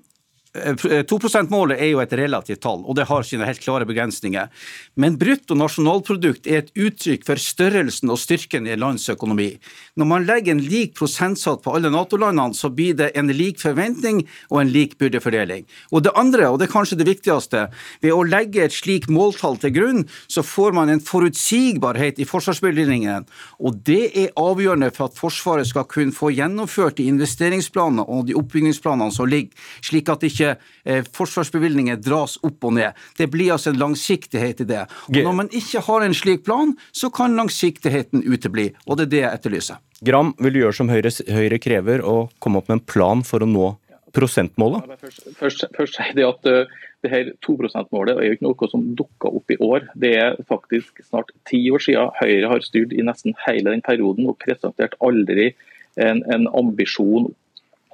2 0.59 1.19
%-målet 1.19 1.81
er 1.81 1.93
jo 1.93 2.03
et 2.03 2.13
relativt 2.19 2.63
tall, 2.65 2.85
og 2.85 2.97
det 2.99 3.07
har 3.09 3.27
sine 3.27 3.47
helt 3.49 3.63
klare 3.63 3.87
begrensninger. 3.89 4.49
Men 4.97 5.19
brutto 5.21 5.57
nasjonalprodukt 5.59 6.47
er 6.47 6.63
et 6.63 6.73
uttrykk 6.77 7.27
for 7.29 7.41
størrelsen 7.43 8.13
og 8.13 8.21
styrken 8.21 8.67
i 8.69 8.75
et 8.75 8.83
lands 8.83 9.09
økonomi. 9.09 9.51
Når 9.99 10.11
man 10.11 10.27
legger 10.29 10.55
en 10.55 10.63
lik 10.65 10.95
prosentsats 10.99 11.63
på 11.65 11.75
alle 11.75 11.93
Nato-landene, 11.93 12.57
så 12.57 12.71
blir 12.71 12.97
det 12.99 13.11
en 13.19 13.31
lik 13.35 13.61
forventning 13.63 14.25
og 14.51 14.63
en 14.63 14.73
lik 14.73 14.97
byrdefordeling. 15.01 15.67
Og 15.93 16.05
det 16.07 16.15
andre, 16.19 16.49
og 16.49 16.59
det 16.61 16.69
er 16.69 16.75
kanskje 16.75 17.01
det 17.01 17.09
viktigste, 17.09 17.67
ved 18.03 18.15
å 18.15 18.25
legge 18.27 18.65
et 18.65 18.75
slik 18.75 19.09
måltall 19.13 19.59
til 19.63 19.75
grunn, 19.75 20.05
så 20.29 20.45
får 20.47 20.77
man 20.77 20.93
en 20.93 21.03
forutsigbarhet 21.05 22.19
i 22.19 22.29
forsvarsbevilgningene, 22.29 23.25
Og 23.59 23.75
det 23.87 24.13
er 24.15 24.35
avgjørende 24.37 24.91
for 24.95 25.09
at 25.09 25.19
Forsvaret 25.19 25.67
skal 25.67 25.87
kunne 25.91 26.15
få 26.15 26.31
gjennomført 26.31 26.99
de 26.99 27.09
investeringsplanene 27.11 28.05
og 28.07 28.27
de 28.29 28.37
oppbyggingsplanene 28.39 29.15
som 29.15 29.29
ligger, 29.29 29.55
slik 29.83 30.09
at 30.09 30.25
ikke 30.27 30.48
eh, 30.57 31.03
forsvarsbevilgninger 31.17 32.01
dras 32.03 32.39
opp 32.47 32.69
og 32.69 32.77
ned. 32.79 32.97
Det 33.19 33.29
blir 33.33 33.55
altså 33.57 33.73
en 33.73 33.81
langsiktighet 33.81 34.65
i 34.65 34.69
det. 34.69 34.85
Og 35.11 35.21
Når 35.29 35.37
man 35.43 35.53
ikke 35.55 35.83
har 35.89 36.07
en 36.07 36.17
slik 36.17 36.45
plan, 36.47 36.75
så 36.93 37.11
kan 37.11 37.37
langsiktigheten 37.39 38.25
utebli, 38.27 38.71
og 38.87 38.99
det 38.99 39.09
er 39.09 39.13
det 39.15 39.23
jeg 39.25 39.41
etterlyser. 39.41 39.85
Gram, 40.05 40.33
vil 40.39 40.55
du 40.55 40.61
gjøre 40.63 40.77
som 40.79 40.91
Høyre, 40.93 41.11
Høyre 41.35 41.59
krever, 41.59 42.05
og 42.07 42.35
komme 42.39 42.61
opp 42.61 42.69
med 42.71 42.79
en 42.79 42.87
plan 42.87 43.25
for 43.27 43.43
å 43.43 43.49
nå 43.51 43.73
prosentmålet? 44.15 44.87
Først, 45.01 45.25
først, 45.39 45.65
først 45.77 45.99
si 45.99 46.13
det 46.17 46.27
at 46.27 46.47
uh, 46.49 46.79
det 47.05 47.11
her 47.13 47.33
2 47.47 47.57
%-målet 47.69 48.17
er 48.17 48.29
jo 48.29 48.37
ikke 48.37 48.47
noe 48.47 48.71
som 48.71 48.87
dukka 48.99 49.31
opp 49.41 49.53
i 49.55 49.59
år. 49.63 49.89
Det 49.95 50.15
er 50.19 50.39
faktisk 50.49 51.03
snart 51.07 51.31
ti 51.51 51.61
år 51.71 51.83
siden 51.85 52.15
Høyre 52.19 52.53
har 52.55 52.65
styrt 52.67 52.95
i 52.95 53.05
nesten 53.07 53.37
hele 53.47 53.75
den 53.75 53.85
perioden 53.87 54.31
og 54.31 54.39
presentert 54.43 54.97
aldri 55.05 55.53
en, 55.99 56.25
en 56.33 56.49
ambisjon 56.59 57.31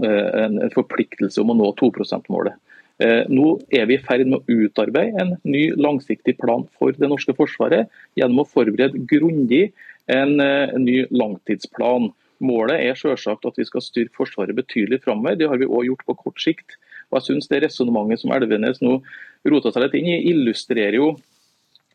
Eh, 0.02 0.44
en 0.44 0.58
forpliktelse 0.74 1.38
om 1.38 1.52
å 1.52 1.54
nå 1.54 1.68
2 1.78 1.92
%-målet. 1.94 2.56
Eh, 2.98 3.28
nå 3.30 3.60
er 3.74 3.86
vi 3.86 3.94
i 3.94 4.02
ferd 4.02 4.26
med 4.26 4.40
å 4.40 4.56
utarbeide 4.66 5.20
en 5.22 5.32
ny 5.46 5.68
langsiktig 5.78 6.34
plan 6.40 6.64
for 6.78 6.94
det 6.98 7.10
norske 7.10 7.34
forsvaret 7.34 7.90
gjennom 8.18 8.42
å 8.42 8.48
forberede 8.50 9.04
grundig 9.10 9.68
en, 10.10 10.40
eh, 10.40 10.74
en 10.74 10.84
ny 10.84 11.04
langtidsplan. 11.10 12.10
Målet 12.42 12.82
er 12.82 12.98
selvsagt 12.98 13.46
at 13.46 13.56
vi 13.56 13.64
skal 13.64 13.80
styrke 13.80 14.14
Forsvaret 14.18 14.54
betydelig 14.54 15.02
framover. 15.04 15.38
Det 15.38 15.48
har 15.48 15.58
vi 15.58 15.66
òg 15.66 15.86
gjort 15.86 16.06
på 16.06 16.18
kort 16.24 16.40
sikt. 16.42 16.74
Og 17.12 17.20
jeg 17.20 17.34
synes 17.34 17.48
Det 17.48 17.62
resonnementet 17.62 18.18
som 18.18 18.32
Elvenes 18.32 18.82
nå 18.82 19.00
rota 19.46 19.70
seg 19.70 19.82
litt 19.82 19.94
inn 19.94 20.10
i, 20.10 20.32
illustrerer 20.32 20.94
jo 20.94 21.16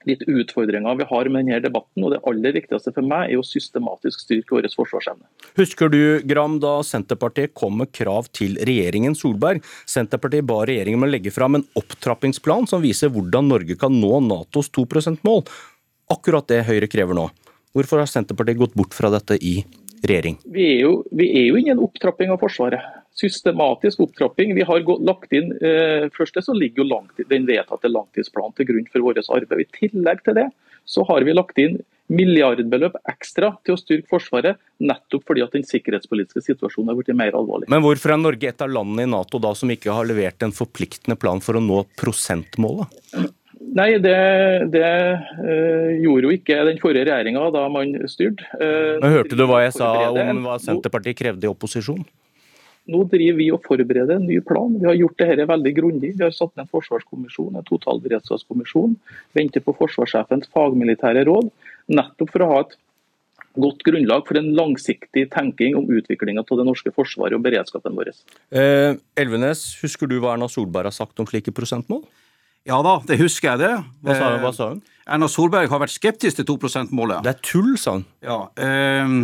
litt 0.10 0.25
utfordringer 0.28 0.98
vi 1.00 1.08
har 1.10 1.30
med 1.30 1.46
denne 1.46 1.62
debatten. 1.63 2.04
og 2.04 2.13
Det 2.13 2.22
aller 2.30 2.56
viktigste 2.58 2.94
for 2.96 3.06
meg 3.06 3.32
er 3.32 3.39
å 3.39 3.46
systematisk 3.46 4.25
styrke 4.25 4.58
vår 4.58 4.70
forsvarsevne. 4.74 5.25
Husker 5.60 5.92
du 5.94 6.01
Gram, 6.28 6.60
da 6.62 6.80
Senterpartiet 6.86 7.56
kom 7.58 7.80
med 7.82 7.94
krav 7.96 8.32
til 8.36 8.58
regjeringen 8.68 9.18
Solberg? 9.18 9.63
Senterpartiet 9.89 10.48
ba 10.50 10.62
regjeringen 10.68 11.01
med 11.01 11.12
å 11.12 11.16
legge 11.18 11.34
fram 11.36 11.60
en 11.60 11.68
opptrappingsplan 11.80 12.70
som 12.70 12.84
viser 12.84 13.13
hvordan 13.13 13.50
Norge 13.51 13.78
kan 13.80 13.94
nå 13.96 14.20
Natos 14.25 14.72
2 14.75 14.88
%-mål. 14.89 15.46
Akkurat 16.10 16.48
det 16.50 16.66
Høyre 16.68 16.89
krever 16.89 17.18
nå. 17.18 17.30
Hvorfor 17.78 18.01
har 18.01 18.10
Senterpartiet 18.10 18.58
gått 18.58 18.78
bort 18.78 18.96
fra 18.98 19.12
dette 19.13 19.38
i 19.46 19.60
regjering? 20.06 20.39
Vi 20.46 20.65
er 20.75 20.82
jo, 20.86 20.94
vi 21.12 21.29
er 21.41 21.46
jo 21.50 21.60
inne 21.60 21.72
i 21.72 21.75
en 21.75 21.84
opptrapping 21.86 22.32
av 22.34 22.41
Forsvaret. 22.44 22.84
Systematisk 23.20 24.06
opptrapping. 24.06 24.53
Vi 24.56 24.65
har 24.68 24.84
lagt 25.03 25.34
inn, 25.36 25.51
eh, 25.60 26.08
Først 26.15 26.39
så 26.39 26.56
ligger 26.56 26.84
jo 26.84 26.89
langt, 26.96 27.29
den 27.29 27.48
vedtatte 27.48 27.91
langtidsplanen 27.91 28.56
til 28.56 28.70
grunn 28.72 28.89
for 28.91 29.00
vårt 29.01 29.22
arbeid. 29.27 29.65
I 29.65 29.88
tillegg 29.88 30.24
til 30.24 30.36
det 30.36 30.50
så 30.86 31.06
har 31.06 31.24
vi 31.24 31.34
lagt 31.34 31.58
inn 31.62 31.79
milliardbeløp 32.10 32.96
ekstra 33.10 33.51
til 33.65 33.75
å 33.75 33.79
styrke 33.79 34.10
Forsvaret, 34.10 34.58
nettopp 34.82 35.27
fordi 35.29 35.44
at 35.46 35.53
den 35.53 35.65
sikkerhetspolitiske 35.68 36.41
situasjonen 36.48 36.89
har 36.91 36.98
blitt 36.98 37.13
mer 37.18 37.38
alvorlig. 37.38 37.70
Men 37.70 37.84
hvorfor 37.86 38.15
er 38.15 38.22
Norge 38.22 38.50
et 38.50 38.63
av 38.65 38.72
landene 38.74 39.06
i 39.06 39.12
Nato 39.12 39.41
da 39.41 39.53
som 39.58 39.70
ikke 39.70 39.94
har 39.94 40.10
levert 40.10 40.41
en 40.46 40.56
forpliktende 40.56 41.20
plan 41.20 41.41
for 41.44 41.60
å 41.60 41.63
nå 41.63 41.84
prosentmålet? 42.00 42.89
Nei, 43.76 43.90
det, 44.02 44.16
det 44.74 44.86
uh, 44.86 45.92
gjorde 46.02 46.30
jo 46.30 46.32
ikke 46.34 46.56
den 46.70 46.80
forrige 46.82 47.06
regjeringa 47.10 47.44
da 47.54 47.68
man 47.72 47.92
styrte. 48.10 48.48
Uh, 48.58 48.98
Men 49.04 49.14
Hørte 49.20 49.38
du 49.38 49.46
hva 49.50 49.62
jeg 49.66 49.76
sa 49.78 49.92
om 50.10 50.42
hva 50.48 50.58
Senterpartiet 50.64 51.20
krevde 51.20 51.46
i 51.46 51.52
opposisjon? 51.52 52.02
Nå 52.90 53.04
driver 53.12 53.38
vi 53.38 53.48
og 53.54 53.62
forbereder 53.68 54.16
en 54.18 54.26
ny 54.26 54.40
plan. 54.42 54.74
Vi 54.80 54.88
har 54.88 54.98
gjort 54.98 55.20
dette 55.22 55.46
veldig 55.52 55.74
grundig. 55.78 56.14
Vi 56.18 56.26
har 56.26 56.34
satt 56.34 56.56
ned 56.56 56.66
en 56.66 56.72
forsvarskommisjon, 56.72 57.58
en 57.60 57.68
totalberedskapskommisjon. 57.68 58.96
Venter 59.38 59.62
på 59.66 59.76
forsvarssjefens 59.78 60.50
fagmilitære 60.56 61.28
råd, 61.30 61.52
nettopp 61.94 62.34
for 62.34 62.46
å 62.46 62.54
ha 62.54 62.62
et 62.64 62.78
godt 63.60 63.84
grunnlag 63.86 64.26
for 64.28 64.40
en 64.40 64.50
langsiktig 64.58 65.28
tenking 65.34 65.78
om 65.78 65.90
utviklinga 66.00 66.44
av 66.46 66.62
det 66.62 66.66
norske 66.68 66.94
forsvaret 66.96 67.38
og 67.38 67.46
beredskapen 67.46 67.98
vår. 67.98 68.12
Eh, 68.50 68.96
Elvenes, 69.20 69.64
husker 69.84 70.10
du 70.10 70.18
hva 70.22 70.34
Erna 70.36 70.50
Solberg 70.50 70.90
har 70.90 70.96
sagt 70.96 71.22
om 71.22 71.30
slike 71.30 71.54
prosentmål? 71.56 72.04
Ja 72.70 72.80
da, 72.86 73.00
det 73.10 73.18
husker 73.18 73.56
jeg 73.56 73.62
det. 73.64 73.74
Hva 74.06 74.16
sa, 74.16 74.30
hva 74.44 74.54
sa 74.54 74.72
hun? 74.76 74.82
Eh, 74.86 75.14
Erna 75.16 75.30
Solberg 75.32 75.72
har 75.72 75.82
vært 75.82 75.96
skeptisk 75.96 76.38
til 76.38 76.46
2 76.46 76.58
%-målet. 76.70 77.24
Det 77.26 77.32
er 77.34 77.40
tull, 77.42 77.72
sa 77.82 77.96
hun. 77.98 78.06
Ja, 78.22 78.44
eh, 78.62 79.16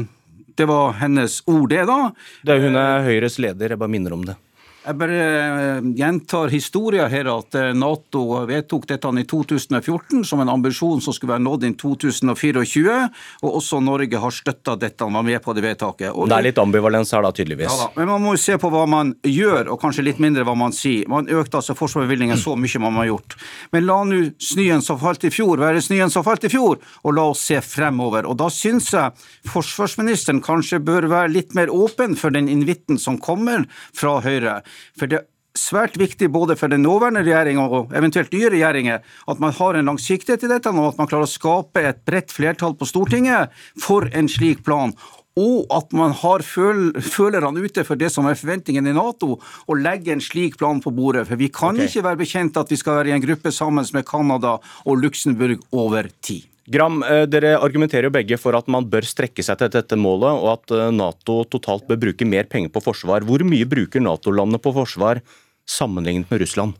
det 0.57 0.65
var 0.71 0.95
hennes 1.01 1.41
ord, 1.51 1.69
det, 1.69 1.83
da. 1.85 1.99
Det, 2.47 2.57
hun 2.63 2.79
er 2.79 3.05
Høyres 3.05 3.37
leder, 3.43 3.75
jeg 3.75 3.81
bare 3.81 3.91
minner 3.91 4.15
om 4.15 4.23
det. 4.25 4.37
Jeg 4.85 4.97
bare 4.99 5.17
eh, 5.17 5.85
gjentar 5.97 6.51
historien 6.53 7.09
her 7.09 7.25
at 7.31 7.55
eh, 7.57 7.71
Nato 7.73 8.21
vedtok 8.45 8.83
dette 8.91 9.09
i 9.17 9.23
2014 9.25 10.21
som 10.29 10.43
en 10.43 10.51
ambisjon 10.53 11.01
som 11.01 11.15
skulle 11.15 11.33
være 11.33 11.41
nådd 11.45 11.65
innen 11.65 11.77
2024. 11.81 12.97
Og 13.41 13.57
også 13.61 13.79
Norge 13.81 14.21
har 14.21 14.35
støtta 14.35 14.75
dette, 14.77 15.07
var 15.09 15.25
med 15.25 15.41
på 15.41 15.55
det 15.57 15.63
vedtaket. 15.65 16.11
Og 16.13 16.29
det 16.29 16.37
er 16.37 16.47
litt 16.49 16.61
ambivalens 16.61 17.13
her, 17.15 17.25
da, 17.25 17.31
tydeligvis. 17.33 17.71
Ja, 17.71 17.87
da. 17.87 17.89
Men 17.97 18.11
man 18.11 18.21
må 18.21 18.35
jo 18.35 18.43
se 18.43 18.59
på 18.61 18.69
hva 18.73 18.83
man 18.89 19.15
gjør, 19.25 19.71
og 19.73 19.81
kanskje 19.81 20.05
litt 20.05 20.21
mindre 20.21 20.45
hva 20.45 20.53
man 20.59 20.75
sier. 20.75 21.09
Man 21.09 21.31
økte 21.33 21.61
altså 21.61 21.77
forsvarsbevilgningen 21.77 22.37
så 22.41 22.53
mye 22.59 22.83
man 22.85 23.01
har 23.01 23.09
gjort. 23.09 23.37
Men 23.73 23.87
la 23.89 23.97
nå 24.05 24.21
snøen 24.37 24.85
som 24.85 25.01
falt 25.01 25.25
i 25.25 25.33
fjor, 25.33 25.57
være 25.61 25.81
snøen 25.81 26.13
som 26.13 26.25
falt 26.27 26.45
i 26.45 26.53
fjor, 26.53 26.77
og 27.01 27.17
la 27.17 27.25
oss 27.31 27.41
se 27.49 27.57
fremover. 27.65 28.29
Og 28.29 28.37
da 28.37 28.51
syns 28.53 28.91
jeg 28.93 29.25
forsvarsministeren 29.49 30.43
kanskje 30.45 30.83
bør 30.85 31.09
være 31.09 31.33
litt 31.33 31.57
mer 31.57 31.73
åpen 31.73 32.13
for 32.19 32.35
den 32.35 32.51
invitten 32.51 33.01
som 33.01 33.17
kommer 33.17 33.65
fra 33.97 34.19
Høyre. 34.25 34.59
For 34.97 35.11
det 35.11 35.21
er 35.21 35.27
svært 35.55 35.97
viktig 35.99 36.29
både 36.33 36.57
for 36.59 36.71
den 36.71 36.83
nåværende 36.83 37.23
regjeringa 37.23 37.65
og 37.65 37.93
eventuelt 37.95 38.33
nye 38.35 38.51
regjeringer 38.51 39.03
at 39.31 39.43
man 39.43 39.55
har 39.55 39.77
en 39.77 39.91
langsiktighet 39.91 40.43
i 40.43 40.51
dette, 40.51 40.71
og 40.71 40.93
at 40.93 40.99
man 40.99 41.09
klarer 41.11 41.29
å 41.29 41.31
skape 41.31 41.83
et 41.83 42.03
bredt 42.07 42.33
flertall 42.35 42.75
på 42.77 42.87
Stortinget 42.89 43.53
for 43.81 44.09
en 44.11 44.29
slik 44.31 44.65
plan. 44.67 44.93
Og 45.35 45.67
at 45.75 45.91
man 45.91 46.13
har 46.15 46.43
føl 46.47 46.93
følerne 47.03 47.59
ute 47.59 47.83
for 47.83 47.99
det 47.99 48.07
som 48.13 48.27
er 48.29 48.39
forventningene 48.39 48.93
i 48.93 48.95
Nato, 48.95 49.35
og 49.67 49.81
legger 49.83 50.15
en 50.15 50.23
slik 50.23 50.55
plan 50.61 50.79
på 50.79 50.93
bordet. 50.95 51.25
For 51.27 51.39
vi 51.39 51.49
kan 51.51 51.75
okay. 51.75 51.89
ikke 51.89 52.05
være 52.07 52.21
bekjent 52.23 52.59
at 52.61 52.71
vi 52.71 52.79
skal 52.79 53.01
være 53.01 53.11
i 53.11 53.15
en 53.17 53.23
gruppe 53.23 53.51
sammen 53.51 53.87
med 53.93 54.07
Canada 54.07 54.57
og 54.85 55.01
Luxembourg 55.03 55.59
over 55.75 56.07
tid. 56.23 56.47
Gram, 56.71 57.03
eh, 57.03 57.27
dere 57.29 57.59
argumenterer 57.61 58.07
jo 58.07 58.15
begge 58.15 58.39
for 58.41 58.57
at 58.57 58.69
man 58.71 58.87
bør 58.89 59.05
strekke 59.05 59.43
seg 59.45 59.59
til 59.59 59.69
dette 59.75 59.97
målet, 59.99 60.31
og 60.33 60.55
at 60.55 60.73
eh, 60.73 60.93
Nato 60.95 61.43
totalt 61.51 61.85
bør 61.85 61.99
bruke 62.07 62.25
mer 62.25 62.47
penger 62.49 62.71
på 62.73 62.81
forsvar. 62.87 63.27
Hvor 63.27 63.43
mye 63.45 63.67
bruker 63.69 64.01
Nato-landene 64.01 64.61
på 64.63 64.73
forsvar 64.73 65.21
sammenlignet 65.69 66.31
med 66.31 66.41
Russland? 66.41 66.79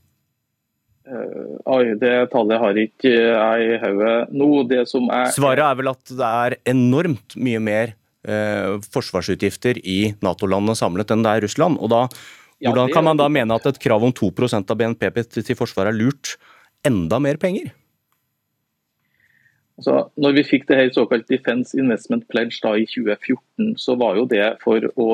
Uh, 1.05 1.59
oi, 1.69 1.93
det 2.01 2.31
tallet 2.31 2.57
har 2.57 2.79
ikke 2.81 3.11
jeg 3.11 3.67
i 3.67 3.77
hodet 3.83 4.15
nå. 4.33 4.47
Det 4.71 4.87
som 4.89 5.05
er 5.13 5.29
Svaret 5.35 5.61
er 5.61 5.77
vel 5.77 5.91
at 5.91 6.15
det 6.17 6.31
er 6.31 6.55
enormt 6.71 7.35
mye 7.37 7.61
mer 7.61 7.93
forsvarsutgifter 8.91 9.77
i 9.85 9.99
Nato-landene 10.25 10.77
samlet 10.77 11.13
enn 11.13 11.23
det 11.25 11.31
er 11.31 11.45
Russland. 11.45 11.79
Og 11.79 11.91
da, 11.93 12.01
hvordan 12.65 12.91
kan 12.93 13.05
man 13.07 13.19
da 13.19 13.29
mene 13.31 13.57
at 13.57 13.67
et 13.69 13.81
krav 13.81 14.03
om 14.05 14.13
2% 14.15 14.71
av 14.73 14.79
BNP 14.79 15.09
til 15.35 15.57
forsvaret 15.59 15.93
er 15.93 15.99
lurt? 15.99 16.35
Enda 16.85 17.19
mer 17.21 17.39
penger? 17.41 17.73
Altså, 19.75 20.05
når 20.15 20.37
vi 20.37 20.43
fikk 20.47 20.69
det 20.69 20.77
her 20.79 20.91
såkalt 20.95 21.27
Defense 21.27 21.75
Investment 21.77 22.27
Pledge 22.31 22.61
da 22.63 22.75
i 22.79 22.85
2014, 22.87 23.73
så 23.81 23.97
var 23.99 24.19
jo 24.21 24.27
det 24.29 24.45
for 24.63 24.87
å 24.95 25.09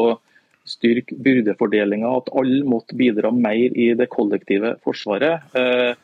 styrke 0.69 1.15
byrdefordelinga, 1.17 2.09
at 2.19 2.29
alle 2.37 2.61
måtte 2.69 2.95
bidra 2.97 3.31
mer 3.33 3.73
i 3.73 3.87
det 3.97 4.05
kollektive 4.13 4.75
forsvaret. 4.85 5.47
Eh, 5.57 5.95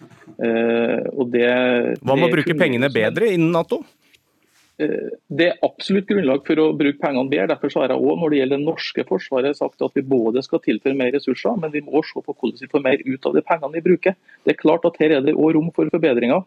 eh, 0.42 1.04
det, 1.30 1.52
Hva 2.02 2.18
med 2.18 2.26
å 2.26 2.34
bruke 2.34 2.58
pengene 2.58 2.90
bedre 2.94 3.30
innen 3.36 3.54
Nato? 3.54 3.84
Eh, 4.78 5.14
det 5.34 5.48
er 5.48 5.64
absolutt 5.66 6.06
grunnlag 6.10 6.44
for 6.46 6.62
å 6.62 6.68
bruke 6.78 7.02
pengene 7.02 7.32
bedre. 7.32 7.50
Derfor 7.54 7.74
har 7.82 7.94
jeg 7.94 7.98
også 7.98 8.18
når 8.22 8.34
det 8.34 8.42
gjelder 8.42 8.60
det 8.60 8.68
norske 8.68 9.06
forsvaret 9.10 9.58
sagt 9.58 9.82
at 9.82 9.98
vi 9.98 10.06
både 10.06 10.44
skal 10.46 10.62
tilføre 10.62 10.98
mer 10.98 11.16
ressurser, 11.16 11.58
men 11.58 11.74
vi 11.74 11.82
må 11.86 12.04
se 12.06 12.22
på 12.22 12.36
hvordan 12.36 12.62
vi 12.62 12.70
får 12.74 12.86
mer 12.86 13.02
ut 13.08 13.26
av 13.26 13.38
de 13.38 13.46
pengene 13.48 13.80
vi 13.80 13.88
bruker. 13.90 14.18
Det 14.46 14.54
er 14.54 14.62
klart 14.62 14.86
at 14.86 15.00
Her 15.02 15.18
er 15.18 15.26
det 15.26 15.34
også 15.34 15.56
rom 15.58 15.72
for 15.74 15.90
forbedringer. 15.94 16.46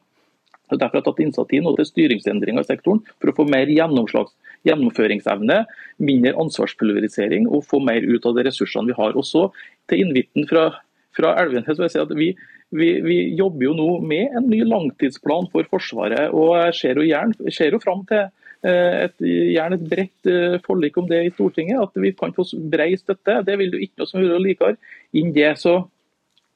Derfor 0.70 1.00
har 1.00 1.00
jeg 1.00 1.06
tatt 1.08 1.22
initiativ 1.24 1.66
til 1.74 1.88
styringsendringer 1.88 2.62
i 2.62 2.68
sektoren 2.68 3.00
for 3.18 3.32
å 3.32 3.34
få 3.34 3.46
mer 3.50 3.66
gjennomføringsevne, 3.74 5.56
mindre 5.98 6.36
ansvarspulverisering 6.44 7.48
og 7.50 7.66
få 7.66 7.80
mer 7.82 8.06
ut 8.06 8.28
av 8.28 8.36
de 8.36 8.44
ressursene 8.46 8.92
vi 8.92 8.94
har. 8.94 9.18
Og 9.18 9.26
så 9.26 9.48
til 9.90 10.04
invitten 10.04 10.46
fra, 10.46 10.68
fra 11.16 11.34
Elvenes 11.42 11.74
vil 11.74 11.88
jeg 11.88 11.96
si 11.96 12.02
at 12.04 12.14
vi, 12.14 12.30
vi, 12.70 12.90
vi, 13.02 13.16
jobber 13.38 13.66
jo 13.66 13.72
nå 13.74 13.88
med 14.06 14.36
en 14.38 14.50
ny 14.50 14.60
langtidsplan 14.66 15.48
for 15.52 15.66
Forsvaret. 15.70 16.30
og 16.30 16.54
Jeg 16.56 16.76
ser 16.78 17.00
jo, 17.00 17.06
gjerne, 17.06 17.54
ser 17.54 17.74
jo 17.74 17.80
fram 17.82 18.04
til 18.08 18.22
eh, 18.22 19.06
et, 19.06 19.16
gjerne 19.56 19.78
et 19.78 19.88
bredt 19.90 20.30
eh, 20.30 20.58
forlik 20.66 21.00
om 21.00 21.08
det 21.10 21.24
i 21.26 21.32
Stortinget. 21.34 21.82
At 21.82 21.98
vi 21.98 22.14
kan 22.14 22.34
få 22.36 22.46
bred 22.70 22.94
støtte. 23.00 23.40
Det 23.46 23.58
vil 23.58 23.74
jo 23.74 23.82
ikke 23.82 24.02
noe 24.02 24.10
som 24.12 24.22
hører 24.22 24.44
likere. 24.44 24.78
enn 25.14 25.34
det 25.34 25.56
så 25.58 25.82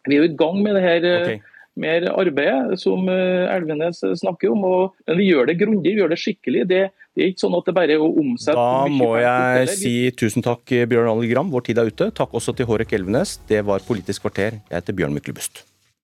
Vi 0.04 0.14
er 0.14 0.22
jo 0.22 0.30
i 0.30 0.38
gang 0.38 0.62
med 0.62 0.78
det 0.78 0.86
her 0.86 1.10
Okay. 1.24 1.42
Mer 1.74 2.04
arbeidet 2.06 2.76
som 2.78 3.08
eh, 3.10 3.50
Elvenes 3.50 3.98
snakker 4.20 4.52
om. 4.52 4.62
Og, 4.62 4.94
men 5.08 5.18
vi 5.18 5.26
gjør 5.32 5.50
det 5.50 5.58
grundig, 5.58 5.96
vi 5.96 6.04
gjør 6.04 6.14
det 6.14 6.20
skikkelig. 6.22 6.68
Det, 6.70 6.84
det 7.18 7.24
er 7.24 7.32
ikke 7.32 7.42
sånn 7.42 7.58
at 7.58 7.66
det 7.66 7.74
bare 7.74 7.96
er 7.96 8.04
å 8.04 8.12
omsette 8.14 8.54
Da 8.54 8.86
må 8.86 9.16
jeg 9.18 9.74
si 9.74 9.94
tusen 10.14 10.46
takk, 10.46 10.62
Bjørn 10.70 11.10
Arild 11.16 11.34
Gram. 11.34 11.50
Vår 11.50 11.66
tid 11.66 11.82
er 11.82 11.90
ute. 11.90 12.12
Takk 12.14 12.38
også 12.38 12.54
til 12.54 12.70
Hårek 12.70 12.94
Elvenes. 12.94 13.40
Det 13.50 13.64
var 13.66 13.82
Politisk 13.82 14.28
kvarter. 14.28 14.62
Jeg 14.70 14.84
heter 14.84 15.02
Bjørn 15.02 15.18
Myklebust. 15.18 15.64